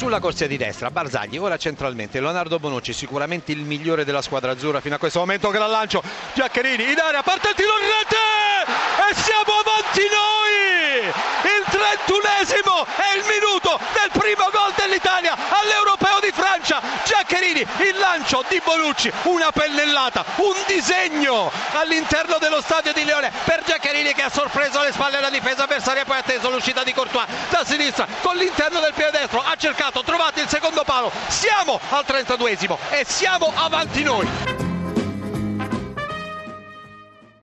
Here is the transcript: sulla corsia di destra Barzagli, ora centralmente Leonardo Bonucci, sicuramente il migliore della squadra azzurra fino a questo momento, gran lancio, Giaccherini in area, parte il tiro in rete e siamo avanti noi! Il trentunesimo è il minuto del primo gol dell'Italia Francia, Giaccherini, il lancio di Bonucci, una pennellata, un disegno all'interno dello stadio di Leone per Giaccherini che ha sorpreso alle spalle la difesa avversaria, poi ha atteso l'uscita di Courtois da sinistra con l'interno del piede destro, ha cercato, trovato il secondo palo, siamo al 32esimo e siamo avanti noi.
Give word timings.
sulla 0.00 0.18
corsia 0.18 0.46
di 0.46 0.56
destra 0.56 0.90
Barzagli, 0.90 1.36
ora 1.36 1.58
centralmente 1.58 2.20
Leonardo 2.20 2.58
Bonucci, 2.58 2.94
sicuramente 2.94 3.52
il 3.52 3.64
migliore 3.64 4.02
della 4.02 4.22
squadra 4.22 4.52
azzurra 4.52 4.80
fino 4.80 4.94
a 4.94 4.98
questo 4.98 5.18
momento, 5.18 5.50
gran 5.50 5.68
lancio, 5.68 6.02
Giaccherini 6.32 6.90
in 6.90 6.98
area, 6.98 7.22
parte 7.22 7.50
il 7.50 7.54
tiro 7.54 7.68
in 7.68 7.84
rete 7.84 8.16
e 8.16 9.14
siamo 9.14 9.60
avanti 9.60 10.00
noi! 10.08 11.04
Il 11.04 11.64
trentunesimo 11.68 12.86
è 12.96 13.18
il 13.18 13.24
minuto 13.28 13.78
del 13.92 14.08
primo 14.18 14.48
gol 14.50 14.72
dell'Italia 14.74 15.20
Francia, 15.36 15.89
Giaccherini, 17.60 17.88
il 17.88 17.98
lancio 17.98 18.44
di 18.48 18.60
Bonucci, 18.64 19.12
una 19.24 19.50
pennellata, 19.52 20.24
un 20.36 20.54
disegno 20.66 21.50
all'interno 21.72 22.38
dello 22.38 22.60
stadio 22.60 22.92
di 22.92 23.04
Leone 23.04 23.30
per 23.44 23.62
Giaccherini 23.64 24.12
che 24.12 24.22
ha 24.22 24.30
sorpreso 24.30 24.78
alle 24.78 24.92
spalle 24.92 25.20
la 25.20 25.30
difesa 25.30 25.64
avversaria, 25.64 26.04
poi 26.04 26.16
ha 26.16 26.20
atteso 26.20 26.50
l'uscita 26.50 26.82
di 26.82 26.92
Courtois 26.92 27.26
da 27.50 27.64
sinistra 27.64 28.06
con 28.22 28.36
l'interno 28.36 28.80
del 28.80 28.92
piede 28.94 29.18
destro, 29.18 29.42
ha 29.42 29.54
cercato, 29.56 30.02
trovato 30.02 30.40
il 30.40 30.48
secondo 30.48 30.82
palo, 30.84 31.10
siamo 31.28 31.80
al 31.90 32.04
32esimo 32.06 32.76
e 32.90 33.04
siamo 33.06 33.52
avanti 33.54 34.02
noi. 34.02 34.69